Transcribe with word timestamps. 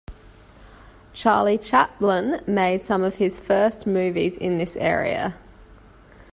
Charlie 1.13 1.59
Chaplin 1.59 2.41
made 2.47 2.81
some 2.81 3.03
of 3.03 3.17
his 3.17 3.39
first 3.39 3.85
movies 3.85 4.35
in 4.35 4.57
this 4.57 4.75
area. 4.77 5.35